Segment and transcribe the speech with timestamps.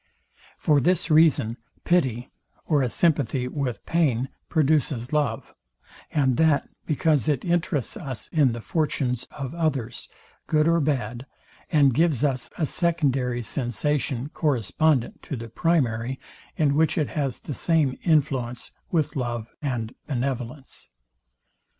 [0.57, 2.31] For this reason, pity
[2.65, 5.53] or a sympathy with pain produces love,
[6.09, 10.09] and that because it interests us in the fortunes of others,
[10.47, 11.27] good or bad,
[11.71, 16.19] and gives us a secondary sensation correspondent to the primary;
[16.55, 20.89] in which it has the same influence with love and benevolence.